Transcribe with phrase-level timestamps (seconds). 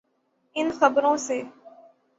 [0.55, 1.41] ان خبروں سے؟